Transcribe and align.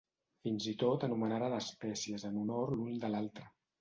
Fins 0.45 0.65
i 0.69 0.71
tot 0.83 1.05
anomenaren 1.07 1.55
espècies 1.57 2.25
en 2.31 2.41
honor 2.45 2.75
l'un 2.81 2.97
de 3.05 3.13
l'altre. 3.17 3.51